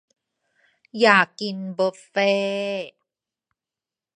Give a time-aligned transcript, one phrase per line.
[1.01, 2.33] อยากกินบุฟเฟ่